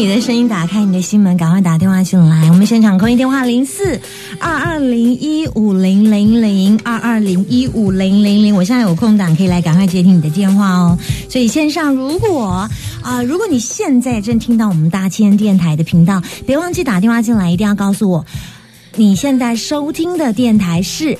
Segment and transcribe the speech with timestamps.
[0.00, 2.48] 你的声音，打开你的心门，赶快打电话进来。
[2.48, 4.00] 我们现场空音电话零四
[4.38, 10.98] 二二零一五零零零二二零一五零零零，我现在有空档可以来赶快接听你的电话哦。
[11.28, 12.66] 所以线上如果
[13.02, 18.24] 啊、如果你现在正听到我们大千电台的频道，别忘记打电话进来，一定要告诉我
[18.96, 21.18] 你现在收听的电台是。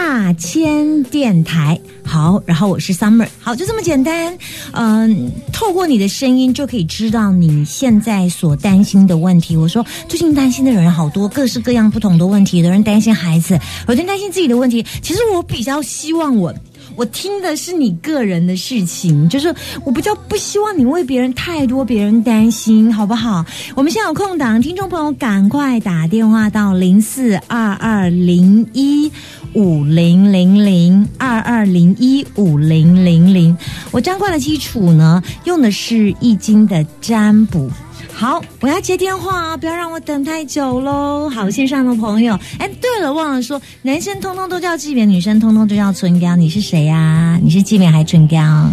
[0.00, 4.32] 大千电台，好，然后我是 Summer，好，就这么简单。
[4.70, 9.56] 嗯，透过你的声音就可以知道你现在所担心的问题。
[9.56, 14.86] 我说最近担心的人好多，各式各样不同的问题，有人担心孩子，有人担心自己的问题。
[15.02, 16.54] 其实我比较希望我。
[16.96, 23.44] 我听的是你个人的事情，就是我比较不希望你为别人太多，别人担心，好不好？
[23.76, 29.12] 我们现在有空档，听众朋友赶快打电话到零四二二零一
[29.54, 33.56] 五零零零二二零一五零零零。
[33.90, 37.70] 我占卦的基础呢，用的是易经的占卜。
[38.12, 39.56] 好，我要接电话啊！
[39.56, 41.28] 不要让我等太久喽。
[41.28, 46.34] 好，线上的朋友，哎，对了，忘了说，男生通通都叫纪扁，女生通通都叫春娇。
[46.34, 48.68] 你是谁呀、你是纪扁还是春娇？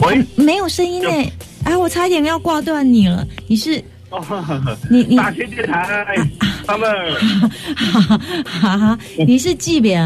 [0.00, 1.10] 喂，没有声音呢。
[1.64, 3.26] 哎，我差一点要挂断你了。
[3.46, 6.16] 你是 哦，你你，大千电台，
[6.66, 6.90] 他们
[8.44, 10.02] 哈哈你是纪扁。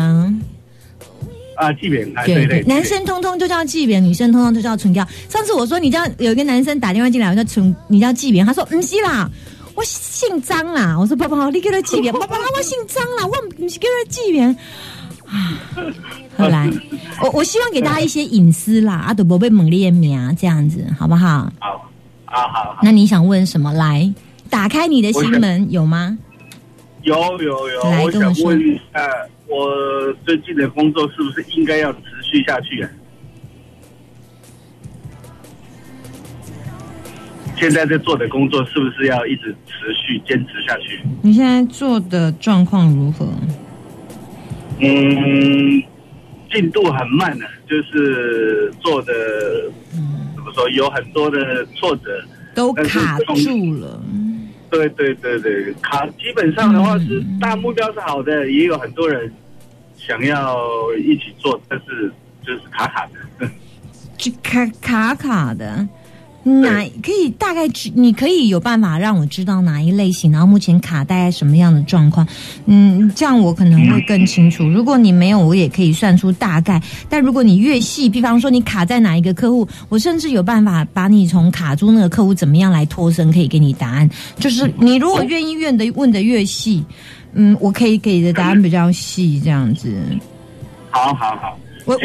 [1.57, 5.07] 啊，纪扁，啊，对对，男生通通就叫纪扁，女生通通就叫春娇。
[5.29, 9.31] 上次我说你叫有一个男生打电话进来，我叫春，你叫纪扁，他说唔是啦，
[9.75, 10.99] 我姓张啦。
[10.99, 14.55] 我说爸爸，你叫他纪扁，爸爸我姓张啦，我不是叫他纪扁。
[15.25, 15.57] 啊，
[16.37, 16.69] 后来
[17.23, 21.51] 我我希望给大家一些隐私啦，啊，都不被猛烈名这样子，好不好？
[21.61, 21.81] 好，啊
[22.43, 23.73] 好，好那你想问什么？
[23.75, 24.13] 来，
[24.51, 26.19] 打开你的心门，有吗？
[27.03, 29.09] 有有有，我来跟我说想问一下，
[29.47, 32.91] 我最近的工作是不是应该要持续下去啊？
[37.57, 41.01] 现在在做的工作是不是要一直持续坚持下去？
[41.23, 43.29] 你现在做的状况如何？
[44.81, 45.83] 嗯，
[46.53, 49.13] 进度很慢呢、就是做的
[50.55, 52.25] 怎么说，有很多的挫折。
[52.55, 54.01] 都卡住了。
[54.71, 59.33] 对对对对，卡基本上的话是大目标是好的，也有很多人
[59.97, 60.57] 想要
[60.97, 62.13] 一起做，但是
[62.47, 63.51] 就是卡卡的。
[64.17, 65.87] 就卡卡卡的，
[66.45, 67.91] 哪可以大概知？
[67.95, 72.27] 你可以有办法让我知道哪一类型，然后目前卡大概什么样的状况？
[72.67, 74.65] 嗯，这样我可能会更清楚。
[74.69, 76.81] 如果你没有，我也可以算出大概。
[77.09, 84.09] 但如果你越细，比方说你卡在哪一个客户，我甚至有办法把你从卡住那个客户怎么样来脱身，可以给你答案。
[84.39, 86.85] 就是你如果愿意问的问的越细，
[87.33, 89.97] 嗯，我可以给的答案比较细，这样子。
[90.91, 92.01] 好好好，我我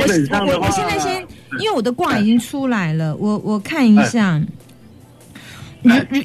[0.46, 1.24] 我我现在先，
[1.58, 4.42] 因为我的卦已经出来了，我我看一下。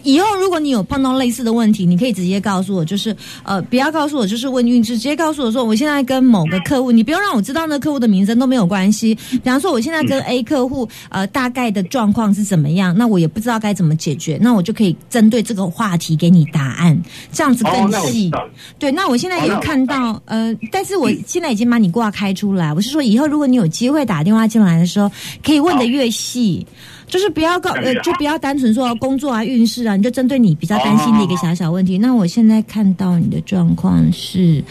[0.03, 9.15] 以后如果你有碰到类似的问题，你可以直接告诉我，就是呃，不要告诉我就是问运势，直接告诉我说我现在跟某个客户，你不用让我知道那客户的名称都没有关系。
[9.31, 17.01] 比方说我现在跟 A 客户呃大概的状况是怎么样，那我也不知道该怎么解决，那我就可以针对这个话题给你答案，
[17.33, 18.31] 这样子哦更，细。
[18.79, 22.73] 对，那我现在也有看到，呃，但是我现在已经把你挂开出来。
[22.73, 25.11] 我是说，以后如果你有机会打电话进来的时候，
[25.45, 26.67] 可以问的越细，
[27.07, 31.99] 就是不要告，呃，就不要单纯说工作啊、运势啊，你就针对你比较担心的一个小小问题。
[31.99, 34.63] 那我现在看到你的状况是，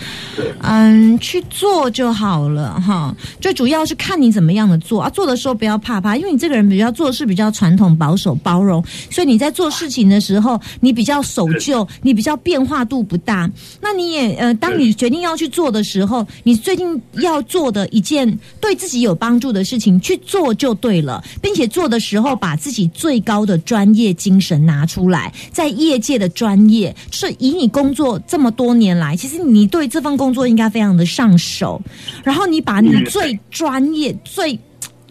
[0.61, 3.15] 嗯，去做就好了哈。
[3.39, 13.49] 最主要是看你怎么样的做啊，做的时候不要怕怕，因为你这个人比较做事比较传统、保守、包容，所以你在做事情的时候，你比较守旧，你比较变化度不大。
[13.81, 18.27] 那你也呃，当你决定要去做的时候，你最近要做的一件
[18.59, 31.81] 对自己有帮助的事情去做就对了，并且做的时候把自己最高的专业精神拿出来，在业界的专业，是以你工作这么多年来，其实你对这份工作应该非常的上手，
[32.23, 34.59] 然后你把你最专业、最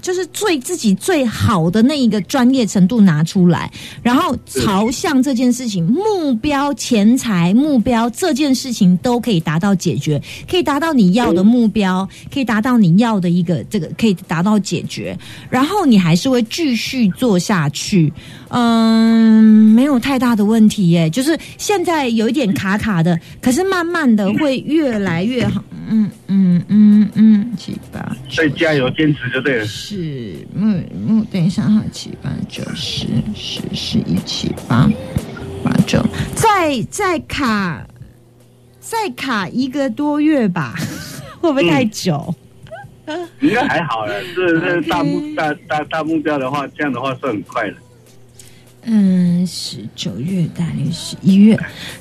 [0.03, 3.71] 就是最自己最好的那一个专业程度拿出来，
[4.03, 10.21] 然后朝向这件事情目标、钱财目标这件事情都可以达到解决，
[10.51, 15.17] 可以达到你要的目标，可以达到你要的一个这个可以达到解决，
[15.49, 18.13] 然后你还是会继续做下去，
[18.49, 28.17] 嗯，没有太大的问题耶，就是现在有一点卡卡的，可是慢慢的会越来越好，嗯嗯嗯嗯，七八。
[28.31, 29.65] 所以加油坚持就对了。
[29.67, 34.89] 是木木，等一下哈，七八九十十十一七八
[35.63, 36.03] 八九，
[36.35, 37.87] 再再卡
[38.81, 40.75] 再卡一个多月吧，
[41.41, 42.35] 会不会太久？
[43.41, 47.75] 应该还好了， 这这大目大大大目标的话，这样的话算很快了。
[48.85, 51.59] 嗯，是九月大约十一月，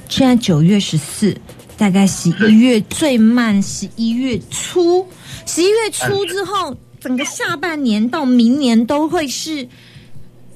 [0.08, 1.36] 现在九月十四，
[1.82, 5.04] 大概十一月最慢十一月初，
[5.48, 9.68] 十一月初之后，整个下半年到明年都会是，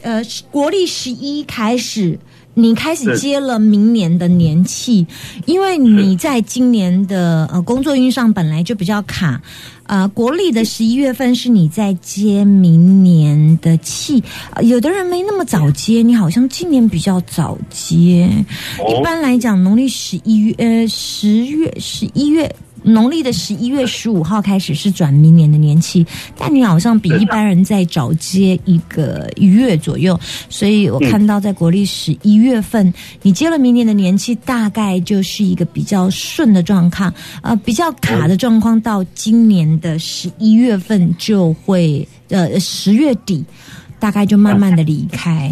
[0.03, 2.19] 呃，国历十一开始。
[2.57, 5.05] 你开始接了明年的年气，
[5.45, 9.41] 因为你在今年的呃工作运上本来就比较卡，
[9.87, 14.23] 呃，国历的十一月份是你在接明年的气，
[14.53, 18.29] 呃有的人没那么早接，你好像今年比较早接。
[18.87, 22.55] 一般来讲，农历十一月呃十月十一月。
[22.85, 26.05] 农历的十一月十五号开始是转明年的年期，
[26.37, 30.17] 但你好像比一般人再早接一个一月左右，
[30.49, 32.93] 所以我看到在国历十一月份，
[33.23, 37.11] 你接了明年的年期，大概就是一个比较顺的状况，
[37.41, 43.43] 呃，比较卡的状况，到今年的十一月份就会，呃，十月底。
[43.99, 45.51] 大概就慢慢的离开，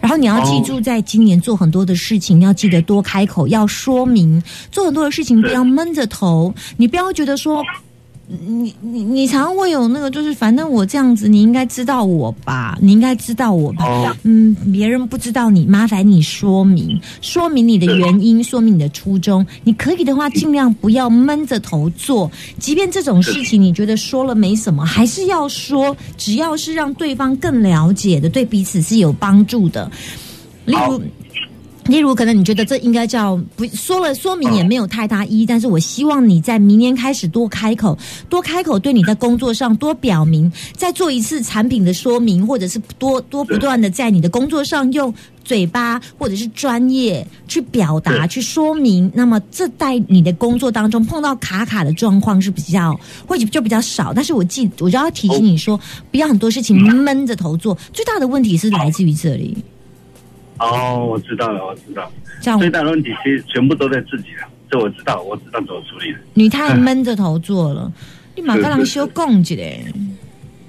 [0.00, 7.62] 然后你要记住，在今年做很多的事情，要记得多开口，要说明，做很多的事情不要闷着头，你不要觉得说，
[8.26, 29.90] 你你你常会有那个，就是反正我这样子，你应该知道我吧，你应该知道我吧，嗯，别人不知道你，麻烦你说明，说明你的原因，说明你的初衷，你可以的话，尽量不要闷着头做，即便这种事情你觉得说了没什么，还是要说，只要是让对方更了解的，对彼此是有帮助的，
[30.64, 31.00] 例如。
[31.86, 35.44] 例如，可能你觉得这应该叫不说了，说明也没有太大意义。
[35.44, 37.96] 但是我希望你在明年开始多开口，
[38.28, 45.12] 多开口，对你在工作上多表明，再做一次产品的说明，或者是多多不断的在你的工作上用
[45.44, 49.10] 嘴巴或者是专业去表达、去说明。
[49.14, 54.10] 那么这在你的工作当中碰到卡卡的状况是比较会就比较少。
[54.14, 55.78] 但是我记，我就要提醒你说，
[56.10, 57.76] 不要很多事情闷着头做。
[57.92, 59.54] 最大的问题是来自于这里。
[60.58, 62.10] 哦，我知道了，我知道。
[62.40, 66.18] 这样最大的问题其实全部都在自己了，这我知道，我知道怎么处理的。
[66.34, 67.90] 你太闷着头做了，
[68.36, 69.78] 你马跟人修供起来。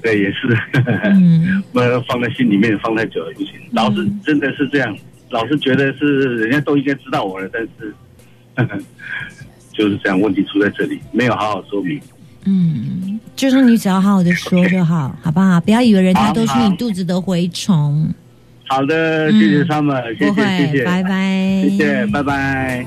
[0.01, 0.57] 对，也是，
[1.05, 3.53] 嗯 不然放在心里面放太久了不行。
[3.71, 4.95] 老是真的是这样，
[5.29, 7.93] 老是觉得是人家都应该知道我了，但是
[9.73, 11.99] 就是这样，问题出在这里，没有好好说明。
[12.45, 15.59] 嗯，就是你只要好好的说就好，好不好？
[15.61, 18.07] 不要以为人家都是你肚子的蛔虫。
[18.67, 22.85] 好的，谢谢他们，谢谢谢谢，拜拜，谢谢，拜拜。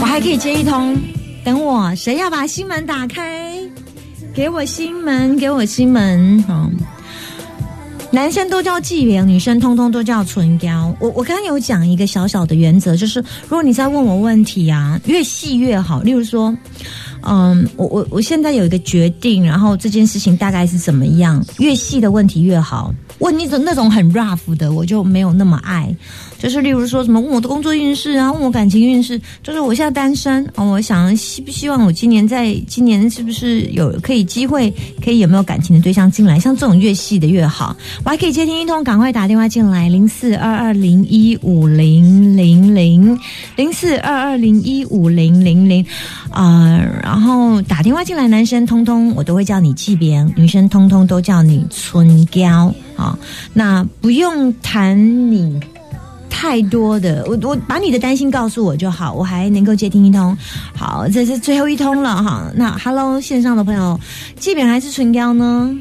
[0.00, 0.96] 我还可以接一通，
[1.44, 3.56] 等我，谁要把心门打开？
[4.34, 6.70] 给我心门，给我心门，好。
[8.12, 10.94] 男生都叫纪元，女生通通都叫唇膏。
[11.00, 16.02] 我我刚刚有讲一个小小的原则，就是如果你在问我问题啊，越细越好。
[16.02, 16.56] 例如说，
[17.28, 22.94] 嗯，我我我现在有一个决定，然后这件事情大概是怎么样，越细的问题越好。
[23.18, 25.94] 问你种那种很 rough 的，我就没有那么爱。
[26.38, 36.38] 就是例如说什么问我的工作运势啊，问我感情运势，就是我现在单身，我想希不希望我今年在今年是不是有可以机会，可以有没有感情的对象进来？
[36.38, 37.74] 像这种越细的越好。
[38.04, 43.18] 我还可以接听一通，赶快打电话进来，零四二二零一五零零零
[43.56, 45.84] 零四二二零一五零零零
[46.30, 53.18] 啊，然后打电话进来，男生通通我都会叫你纪别，女生通通都叫你春娇啊。
[53.52, 54.98] 那不用谈
[55.30, 55.60] 你。
[56.38, 60.36] 太多的，我我把你的担心告诉我就好，我还能够接听一通。
[60.76, 62.52] 好，这是最后一通了哈。
[62.54, 63.98] 那 Hello 线上的朋友，
[64.38, 65.74] 这边还是唇膏呢？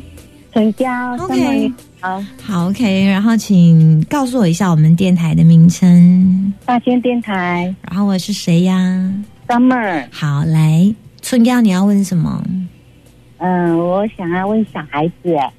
[0.53, 0.85] 唇膏
[1.25, 9.11] OK 好，好 OK，然后请告诉我一下我们电台的名称，大仙电台然后我是谁呀
[9.49, 12.41] ？Summer，好，来唇膏你要问什么？
[13.39, 15.51] 嗯，我想要问小孩子，哎，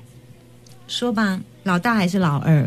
[0.89, 2.65] 说吧，老大还是老二？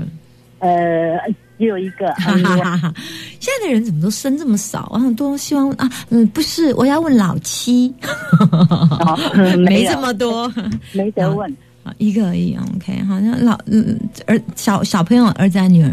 [0.60, 1.18] 呃，
[1.58, 2.08] 只有一个。
[2.14, 2.94] 哈嗯哈哈哈！
[3.40, 5.00] 现在的人怎么都生这么少我？
[5.00, 7.94] 很多希望啊，嗯，不是，我要问老七，
[8.42, 10.52] 哦嗯 没没这么多，
[10.94, 11.50] 没得问，
[11.84, 12.58] 啊一个而已。
[12.76, 15.92] OK，好像老嗯儿小小朋友儿子还是女儿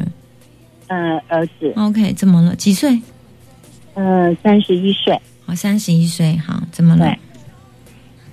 [0.88, 2.54] 呃，儿子，？OK，怎么了？
[2.56, 3.00] 几岁？
[3.95, 6.37] 呃，三十一岁，好，三十一岁。
[6.38, 7.18] 好，怎么了对？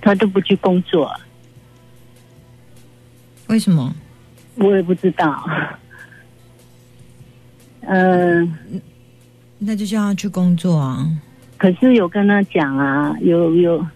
[0.02, 1.10] 他都不去工作，
[3.54, 3.94] 为什么？
[4.56, 5.48] 我也不知道。
[7.82, 8.52] 嗯、
[9.60, 11.08] 那就叫他去工作啊。
[11.56, 13.86] 可是有跟他讲啊，有有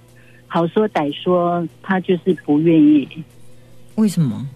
[0.46, 3.08] 好说歹说，他就是不愿意。
[3.96, 4.46] 为什么？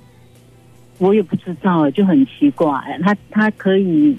[0.99, 2.71] 我也不知道，就很奇怪。
[3.03, 4.17] 他他可以，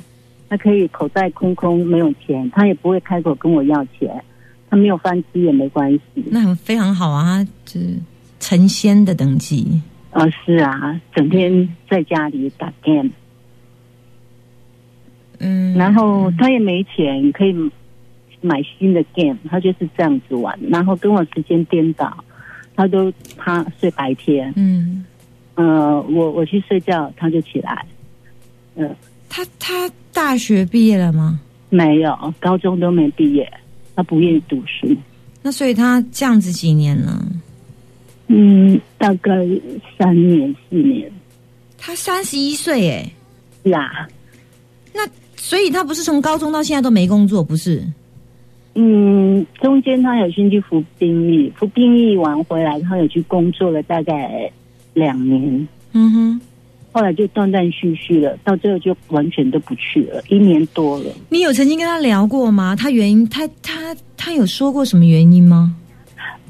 [0.50, 4.22] 他可以口袋空空没有钱，他也不会开口跟我要钱，
[4.70, 6.02] 他没有翻机也没关系。
[6.30, 7.98] 那很非常好啊，他就是
[8.42, 9.82] 成仙的等级。
[10.14, 13.10] 呃，是啊，整天在家里打 game，
[15.40, 17.54] 嗯，然后他也没钱可以
[18.42, 22.24] 买新的 game，他就是这样子玩，然后跟我时间颠倒，
[22.76, 25.04] 他都他睡白天，嗯，
[25.56, 27.86] 呃，我我去睡觉他就起来，
[28.76, 28.96] 呃，
[29.28, 31.40] 他他大学毕业了吗？
[31.72, 33.52] 没有，高中都没毕业，
[33.96, 34.96] 他不愿意读书。
[35.42, 37.20] 那所以他这样子几年了？
[38.36, 39.32] 嗯，大概
[39.98, 41.12] 三年四年
[41.78, 43.12] 他三十一岁哎，
[43.64, 44.08] 是啊。
[44.94, 47.84] 那所以他不是从高中到现在都没工作，不是？
[48.76, 54.52] 嗯，中间他有先去服兵役，服兵役完回来，他有去工作了大概
[54.96, 56.42] 两年，嗯哼，
[56.92, 61.12] 后来就断断续续了，到最后就完全都不去了，一年多了。
[61.30, 62.76] 你有曾经跟他聊过吗？
[62.76, 65.76] 他原因，他他他有说过什么原因吗？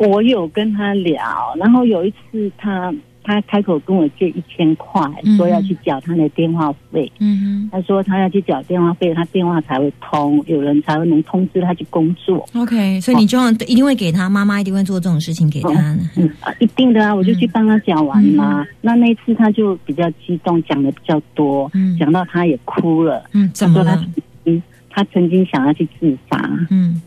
[0.07, 1.19] 我有跟他聊，
[1.57, 2.93] 然后有一次他
[3.23, 7.09] 他开口跟我借一千块，嗯说要去缴他的电话费。
[7.19, 12.45] 嗯他说他要去缴电话费，他电话才会通，有人才会能通知他去工作。
[12.53, 15.97] ，OK，所以你就一定会给他，妈妈一定会做这种事情给他的。
[16.17, 18.65] 嗯，啊一定的啊，我就去帮他缴完嘛。
[18.81, 23.23] 那那一次他就比较激动，讲的比较多，嗯讲到他也哭了。
[23.31, 24.05] 嗯，怎么了他说？
[24.05, 26.49] 他嗯，他曾经想要去自杀。
[26.69, 27.01] 嗯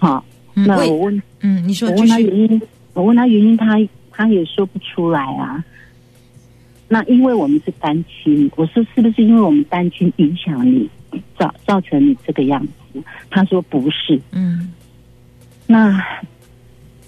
[0.00, 0.24] 好，
[0.58, 1.96] 嗯，那我问，嗯，你说我。
[1.96, 2.62] 问他原因，
[2.94, 3.78] 我问他原因，他
[4.10, 5.64] 他也说不出来啊。
[6.88, 10.88] 那因为我们是单亲，我说是不是因为我们单亲影响你，
[11.38, 13.02] 造造成你这个样子？
[13.30, 14.20] 他说不是。
[14.32, 14.72] 嗯
[15.66, 16.02] 那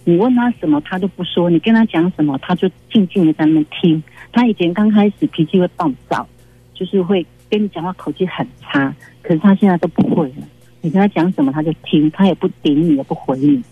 [0.05, 4.03] 你问他什么，他都不说；你跟他讲什么，他就静静的在那听。
[4.33, 6.29] 他以前刚开始脾气会暴躁，
[6.75, 10.47] 就是会跟你讲话口气很差，可是他现在都不会了。
[10.83, 13.63] 你跟他讲什么，他就听，他也不顶你，也不回你。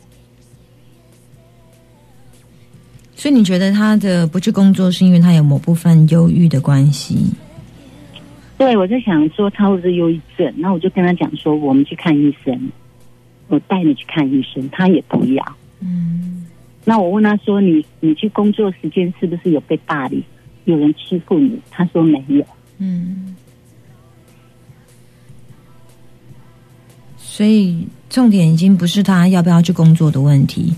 [3.15, 7.33] 所以你觉得他的不去工作是因为他有某部分忧郁的关系？
[8.57, 12.71] 对，我在想说他会不会忧郁症，那我就跟他讲说，我们去看医生，
[13.49, 15.57] 我带你去看医生，他也不要。
[15.81, 16.47] 嗯
[16.85, 20.23] 那我问他说，你你去工作时间是不是有被霸凌，
[20.65, 21.61] 有人欺负你？
[21.71, 22.45] 他说没有。
[22.79, 23.37] 嗯。
[27.38, 30.75] 所以重点已经不是他要不要去工作的问题，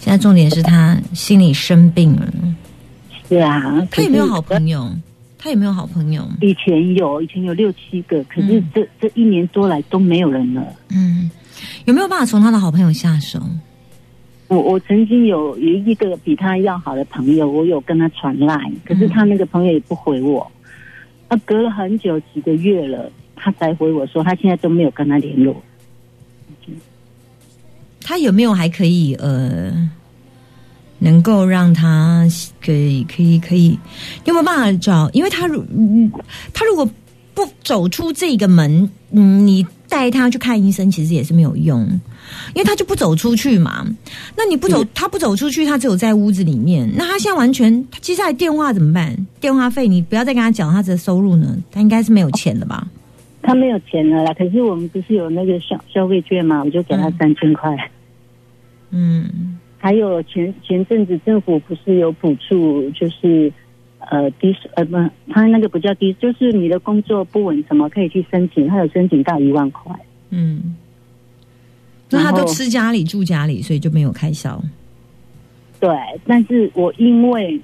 [0.00, 2.26] 现在重点是他心里生病了。
[3.28, 4.40] 是啊，他有没有好？
[4.40, 4.90] 朋友？
[5.36, 6.26] 他有没有好朋友？
[6.40, 10.64] 以前有，以前有六七个，可是嗯这、这一年多来都没有人了。
[10.88, 11.30] 嗯，
[11.84, 13.38] 有没有办法从他的好朋友下手？
[14.46, 20.50] 我我曾经有有一个比他要好的朋友，我有跟他传赖，可是他那个朋友也不回我。
[21.28, 25.54] 他隔了很久，几个月了，他才回我说他现在都没有跟他联络。
[28.08, 29.70] 他有没有还可以呃，
[30.98, 32.26] 能够让他
[32.64, 33.78] 可以可以可以，
[34.24, 35.10] 有没有办法找？
[35.12, 36.10] 因为他如嗯
[36.54, 36.88] 他如果
[37.34, 41.82] 不走出这个门，嗯，你带他去看医生其实也是没有用，
[42.54, 43.86] 因为他就不走出去嘛。
[44.34, 46.90] 那你不走，他不走出去，他只有在屋子里面。
[46.96, 49.14] 那他现在完全，他接下来电话怎么办？
[49.38, 52.88] 电话费你不要再跟他讲他的收入呢，他应该是没有钱的吧？
[53.42, 57.76] 他没有钱了啦，可是我们不是有那个消消费券嘛，我就给他三千块。
[59.76, 63.52] 还有前前阵子政府不是有补助，就是
[63.98, 64.96] 呃低呃不，
[65.30, 69.94] 他那个不叫低，就是你的工作不稳什么可以去申请，他有申请到一万块。
[70.30, 70.76] 嗯。
[72.10, 74.58] 那他都吃家里住家里，所以就没有开销。
[75.78, 75.90] 对，
[76.26, 77.60] 但是我因为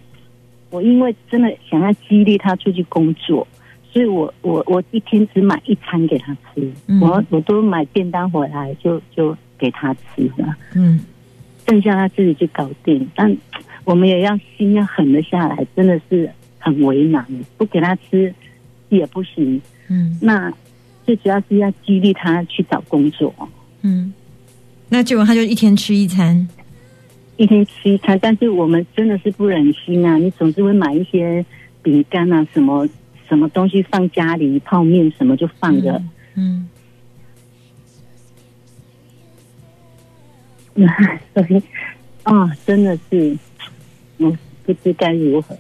[0.69, 3.49] 我因为真的想要激励他出去工作，
[3.91, 11.01] 所以我我我一天只买一餐给他吃，嗯我我都买便当回来就就给他吃了，嗯
[11.67, 13.09] 剩下他自己去搞定。
[13.15, 13.37] 但
[13.85, 18.35] 我们也要心要狠得下来，真的是很为难，不给他吃
[18.89, 19.61] 也不行。
[19.89, 20.53] 嗯那
[21.05, 23.35] 最主要是要激励他去找工作，
[23.83, 24.15] 嗯，
[24.89, 26.49] 那结果他就一天吃一餐，
[27.37, 28.19] 一天吃一餐。
[28.23, 31.45] 但是我们真的是不忍心啊，你总是会买一些
[31.83, 32.89] 饼干啊，什么
[33.29, 36.01] 什么东西放家里，泡面什么就放着。
[36.37, 36.67] 嗯，
[41.35, 41.63] 所以
[42.23, 43.37] 啊，真的是，
[44.19, 45.57] 嗯不知该如何。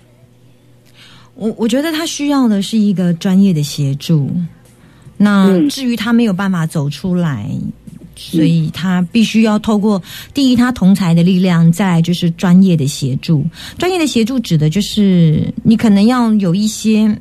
[1.34, 4.30] 我我觉得他需要的是一个专业的协助。
[5.16, 7.48] 那嗯至于他没有办法走出来，
[8.16, 10.02] 所以他必须要透过
[10.32, 13.44] 第一他同才的力量，再来就是专业的协助。
[13.78, 17.16] 专业的协助指的就是你可能要有一些。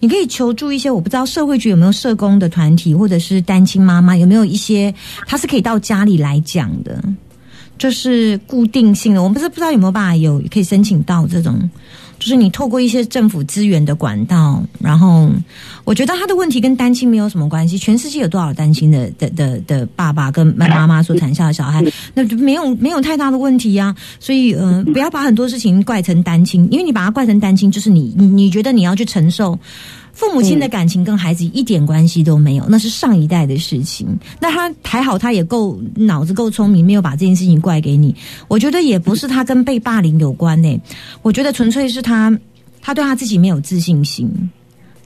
[0.00, 4.94] 你可以求助一些，我不知道社会局有没有社工的团体，或者是单亲妈妈有没有一些，
[5.26, 6.98] 他是可以到家里来讲的，
[7.78, 9.22] 就是固定性的。
[9.22, 11.70] 我们不是不知道有没有办法有可以申请到这种，
[12.18, 15.30] 就是你透过一些政府资源的管道，然后
[15.84, 17.76] 我觉得他的问题跟单亲没有什么关系。
[17.76, 29.58] 全世界有多少单亲的的的的爸爸跟妈妈所产下的小孩，那就没有没有太大的问题呀、所以呃，不要把很多事情怪成单亲，因为你把它怪成单亲，就是你你你觉得你要去承受。
[30.16, 34.08] 父母亲的感情跟孩子一点关系都没有，那是上一代的事情。
[34.40, 38.16] 那他还好，他也够脑子够聪明，没有把这件事情怪给你。
[38.48, 40.80] 我觉得也不是他跟被霸凌有关呢、
[41.20, 42.36] 我觉得纯粹是他
[42.80, 44.26] 他对他自己没有自信心。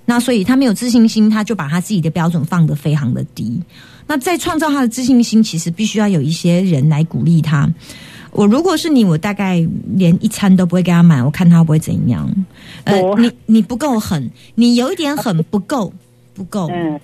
[0.05, 3.61] 那所以他没有自信心，他就把他自己的标准放得非常的低。
[4.07, 7.69] 那在创造他的自信心，其实必须要有一些人来鼓励他。
[8.33, 12.29] 我如果是你，我大概连一餐都不会给他买，我看他会不会怎样。
[12.85, 15.93] 呃，你你不够狠，你有一点狠不够，
[16.35, 16.69] 不够。
[16.73, 17.01] 嗯，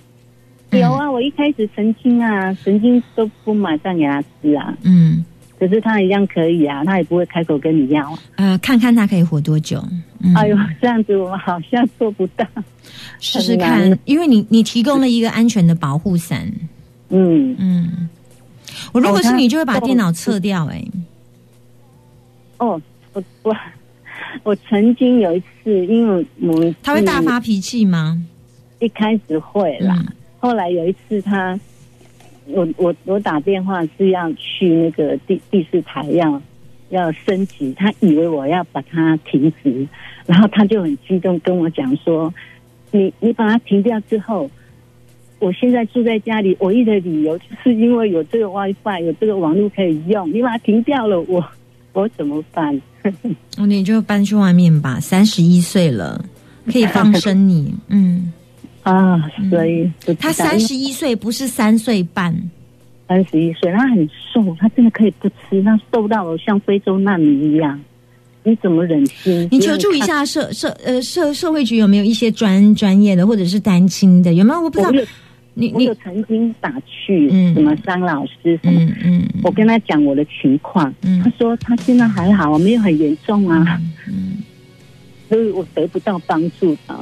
[0.71, 5.23] 有啊，我一开始曾经啊，曾经都不买饭给他吃啊，嗯，
[5.59, 8.17] 可是他一样可以啊，他也不会开口跟你要。
[8.35, 9.83] 呃，看看他可以活多久。
[10.19, 12.45] 嗯，哎呦，这样子我好像做不到。
[13.19, 16.51] 试试看，因为你你提供了一个安全的保护伞。
[17.09, 18.09] 嗯，嗯，
[18.91, 20.83] 我如果是你，就会把电脑撤掉、哎，
[22.57, 22.81] 哦，
[23.13, 23.55] 我我
[24.43, 28.21] 我曾经有一次，因为我们他会大发脾气吗？
[28.79, 31.59] 一开始会啦，嗯后来有一次他，
[32.45, 36.41] 我我我打电话是要去那个第第四台要
[36.89, 39.87] 要升级，他以为我要把它停职，
[40.25, 42.33] 然后他就很激动跟我讲说，
[42.91, 44.49] 你你把它停掉之后。
[45.39, 50.27] 我现在住在家里，唯一的理由就是因为有这个 WiFi，有这个网络可以用。
[50.33, 51.47] 你把它停掉了，我
[52.01, 52.79] 我怎么办？
[53.57, 54.99] 哦，你就搬去外面吧。
[54.99, 56.23] 三十一岁了，
[56.71, 57.73] 可以放生你。
[57.87, 58.31] 嗯，
[58.83, 62.35] 啊，所以他三十一岁，不是三岁半。
[63.07, 67.79] 三十一岁，他很瘦，他真的可以不吃，他瘦到像非洲难民一样。
[68.43, 69.47] 你怎么忍心？
[69.51, 74.61] 你求助一下社社呃社社会局有没有一些专专业的或者是单亲的有没有？
[74.61, 74.91] 我不知道
[75.57, 75.73] 你你。
[75.73, 77.53] 我有曾经打去嗯。
[77.53, 81.21] 什么张老师什么，嗯嗯我跟他讲我的情况，嗯。
[81.23, 84.37] 他说他现在还好，没有很严重啊，嗯。
[85.29, 87.01] 所以我得不到帮助啊。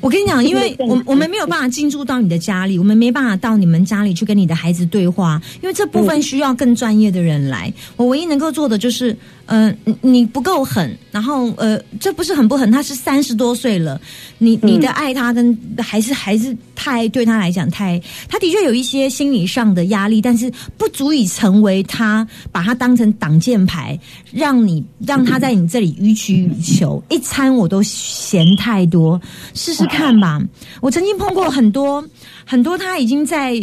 [0.00, 7.70] 我跟你讲，因为我我们没有办法进驻到你的家里，我们没办法到你们家里去跟你的孩子对话，因为这部分需要更专业的人来。
[7.96, 9.14] 我唯一能够做的就是，
[9.46, 14.00] 呃，你你不够狠，然后呃，这不是很不狠，他是三十多岁了，
[14.38, 23.98] 你你的爱他跟还是还是太对他来讲太，他的确有一些心理上的压力，但是不足以成为他把他当成挡箭牌，
[24.32, 29.20] 让你让他在你这里予取予求， 一餐我都嫌太多，
[29.54, 30.40] 试试看吧。
[30.82, 32.04] 我曾经碰过很多
[32.44, 33.54] 很多，他已经在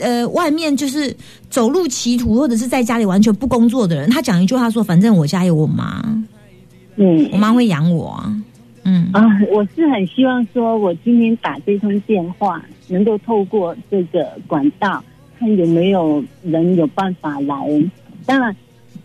[0.00, 1.14] 呃外面就是
[1.50, 6.02] 走路歧途，或者是在家里完全不工作的人，他讲一句话说：“反正我家有我妈，
[6.96, 8.42] 嗯我妈会养我啊。”
[8.84, 15.04] 嗯啊，我是很希望说，我今天打这通电话，能够透过这个管道，
[15.38, 17.84] 看有没有人有办法来。
[18.24, 18.56] 当然，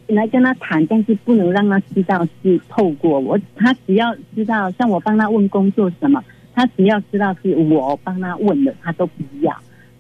[0.07, 3.37] 来跟他谈，但是不能让他知道是透过我。
[3.55, 9.53] 他只要知道，像我帮他问工作什么，他只要知道是我帮他问的，他都不要。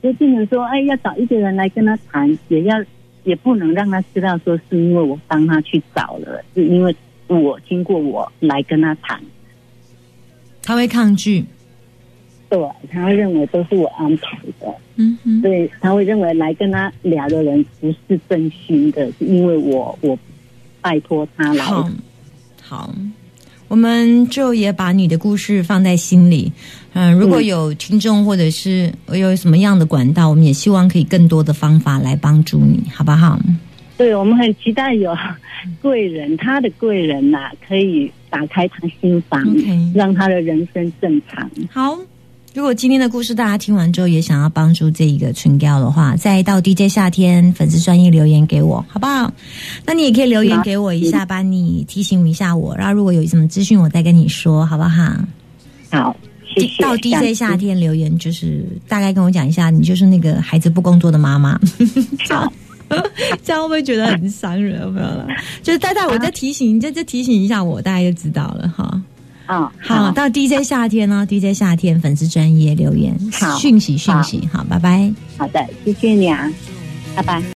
[0.03, 2.75] 所以变成说，哎，要找一个人来跟他谈，也要
[3.23, 6.93] 也不能让他知道说是因为我帮他去找了，是因为
[7.27, 9.17] 我经过我来跟他谈。
[10.61, 11.45] 他会抗拒。
[12.49, 12.59] 对，
[12.91, 15.41] 他会认为都是我安排的，嗯哼。
[15.41, 20.19] 所以他会认为来跟他聊的人不是真心的，是因为我我
[20.81, 21.63] 拜托他来。
[21.63, 21.89] 好，
[22.61, 22.93] 好，
[23.73, 26.51] 我们就也把你的故事放在心里。
[26.93, 33.39] 嗯、如果有听众或者是有什么样的管道，我们也希望可以更多的方法来帮助你，好不好？
[33.97, 35.11] 对我们很期待有
[35.81, 39.43] 贵人，他的贵人呐、可以打开他心房
[39.95, 41.49] 让他的人生正常。
[41.71, 41.97] 好，
[42.53, 49.33] 如果今天的故事大家听完之后也想要帮助这一个群调的话，再到 DJ 夏天粉丝专业留言给我，好不好？
[49.83, 55.11] 那你也可以留言给我一下，帮你提醒一下我，然后如果有什么资讯，我再跟你说，好不好？
[55.89, 56.15] 好，
[56.55, 56.83] 谢谢。
[56.83, 61.59] 到 DJ 夏天留言，就是大概跟我讲一下，你就是那个孩子不工作的妈妈。
[62.29, 62.53] 好，
[63.43, 64.79] 这样会不会觉得很伤人？
[64.79, 65.25] 有没有了？
[65.63, 69.01] 就是大概我再提醒，你再再提醒一下我，大家就知道了哈。
[69.61, 75.11] 嗯，好，到 DJ 夏天哦，DJ 夏天粉丝专业留言好讯息讯息，好，拜拜。
[75.37, 76.49] 好的，谢谢你啊，
[77.15, 77.52] 拜拜。